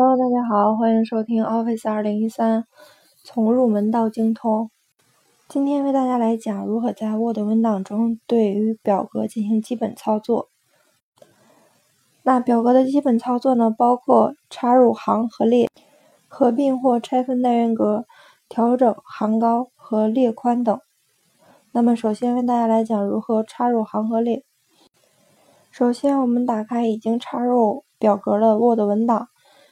[0.00, 2.66] Hello，大家好，欢迎收听 Office 二零一三，
[3.24, 4.70] 从入门到精通。
[5.48, 10.50] 今天为大家来讲如何在 Word 文档中对于表格进行基本操作。
[12.22, 15.68] 那表格的基本操作呢，包括插入行和列、
[16.28, 18.06] 合并或拆分单元格、
[18.48, 20.80] 调整行高和列宽等。
[21.72, 24.44] 那么，首先为大家来讲如何插入行和列。
[25.72, 29.26] 首先，我们打开已经插入表格的 Word 文档。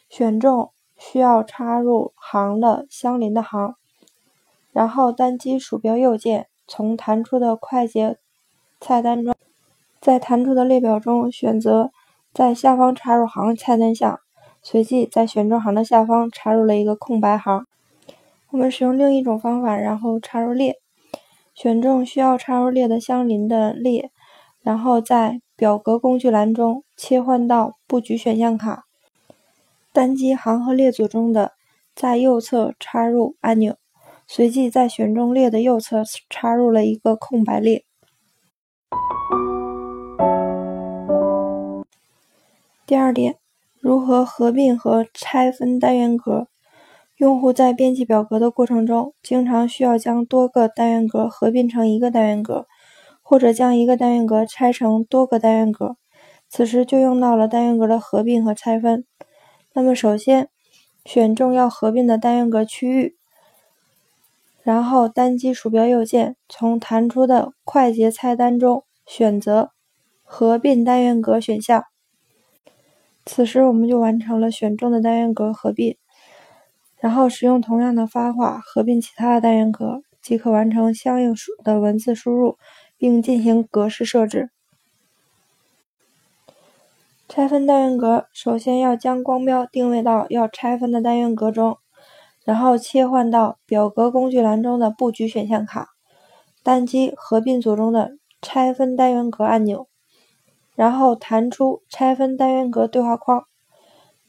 [0.08, 3.74] 选中需要插入行的相邻的行，
[4.72, 8.16] 然后单击鼠标右键，从弹出的快捷
[8.80, 9.34] 菜单中，
[10.00, 11.90] 在弹出的列表中选择
[12.32, 14.20] 在下方插入行菜单项，
[14.62, 17.66] 随即在选中行的下方插入了一个空白行。
[18.50, 20.76] 我们使用另一种方法，然后插入列，
[21.52, 24.10] 选中需要插入列的相邻的列，
[24.62, 28.85] 然后在表格工具栏中切换到布局选项卡。
[29.96, 31.52] 单击行和列组中的
[31.94, 33.78] 在右侧插入按钮，
[34.28, 37.82] 随即在选中列的右侧插入了一个空白列。
[42.86, 43.36] 第二点，
[43.80, 46.48] 如何合并和拆分单元格？
[47.16, 52.66] 用户在编辑表格的过程中，经常需要将多个单元格合并成一个单元格，
[53.22, 55.96] 或者将一个单元格拆成多个单元格，
[56.50, 59.06] 此时就用到了单元格的合并和拆分。
[59.78, 60.48] 那么，首先
[61.04, 63.14] 选中要合并的单元格区域，
[64.62, 69.72] 然后单击鼠标右键，从弹出的快捷菜单中选择
[70.22, 71.84] 合并单元格选项。
[73.26, 75.98] 此时我们就完成了选中的单元格合并，
[76.96, 82.56] 然后使用同样的方法合并其他的单元格，即可完成相应的文字输入，
[82.96, 84.48] 并进行格式设置。
[87.28, 91.76] 拆分单元格，首先要将光标定位到要拆分的单元格中，
[92.44, 95.88] 然后切换到表格工具栏中的布局选项卡，
[96.62, 99.88] 单击合并组中的拆分单元格按钮，
[100.76, 103.44] 然后弹出拆分单元格对话框，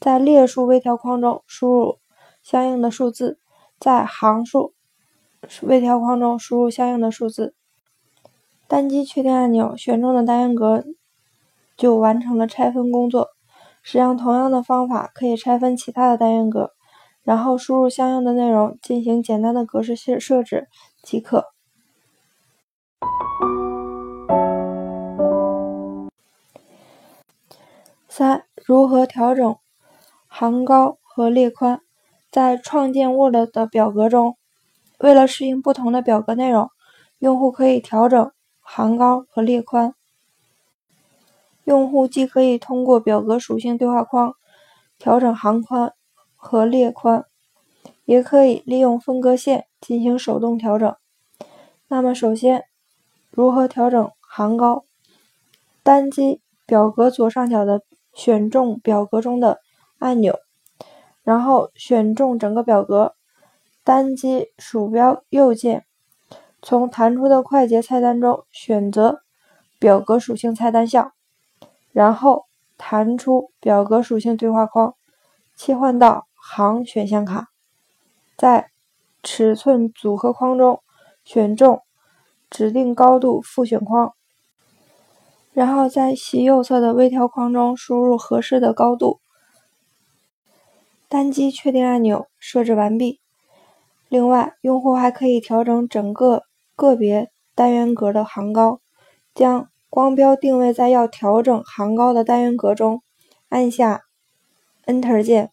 [0.00, 1.98] 在列数微调框中输入
[2.42, 3.38] 相应的数字，
[3.78, 4.74] 在行数
[5.62, 7.54] 微调框中输入相应的数字，
[8.66, 10.84] 单击确定按钮，选中的单元格。
[11.78, 13.28] 就完成了拆分工作。
[13.82, 16.72] 使用同样的方法，可以拆分其他的单元格，
[17.22, 20.68] 然后输入相应的内容，进行简单的格式设设置
[21.02, 21.46] 即可。
[28.08, 29.56] 三、如何调整
[30.26, 31.80] 行高和列宽？
[32.30, 34.36] 在创建 Word 的表格中，
[34.98, 36.68] 为了适应不同的表格内容，
[37.20, 39.94] 用户可以调整行高和列宽。
[41.68, 44.34] 用户既可以通过表格属性对话框
[44.96, 45.92] 调整行宽
[46.34, 47.26] 和列宽，
[48.06, 50.96] 也可以利用分隔线进行手动调整。
[51.86, 52.64] 那么，首先
[53.30, 54.86] 如何调整行高？
[55.82, 57.82] 单击表格左上角的
[58.14, 59.60] 选中表格中的
[59.98, 60.38] 按钮，
[61.22, 63.14] 然后选中整个表格，
[63.84, 65.84] 单击鼠标右键，
[66.62, 69.20] 从弹出的快捷菜单中选择
[69.78, 71.12] 表格属性菜单项。
[71.98, 74.94] 然后弹出表格属性对话框，
[75.56, 77.48] 切换到行选项卡，
[78.36, 78.70] 在
[79.20, 80.80] 尺寸组合框中
[81.24, 81.82] 选中
[82.48, 84.14] 指定高度复选框，
[85.52, 89.18] 然后在其右侧的微调框中输入合适的高度，
[91.08, 93.20] 单击确定按钮，设置完毕。
[94.08, 96.44] 另外，用户还可以调整整个
[96.76, 98.78] 个别单元格的行高，
[99.34, 99.68] 将。
[99.90, 103.02] 光标定位在要调整行高的单元格中，
[103.48, 104.02] 按下
[104.84, 105.50] Enter 键，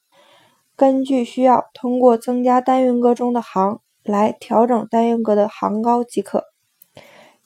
[0.76, 6.44] 根据需要通过增加单元格中的行来调整单元格的行高即可。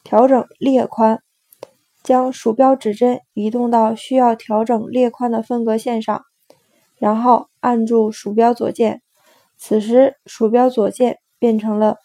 [0.03, 1.21] 调整列宽，
[2.01, 6.23] 将鼠标指针移动到需要调整列宽的分隔线上，
[6.97, 9.03] 然后按住鼠标左键，
[9.57, 11.97] 此时鼠标左键变成了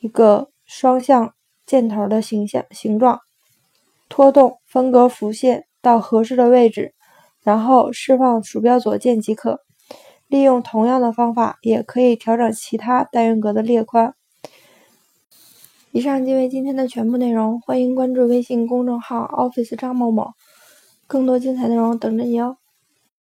[0.00, 1.34] 一个双向
[1.64, 3.20] 箭头的形象形状。
[4.12, 6.92] 拖动分隔符线到合适的位置，
[7.42, 9.60] 然后释放鼠标左键即可。
[10.28, 14.14] 利用同样的方法，也可以调整其他单元格的列宽。
[15.92, 20.32] 以上即为今天的全部内容，欢迎关注微信公众号 Office 张某某，
[21.06, 22.58] 更多精彩内容等着你哦。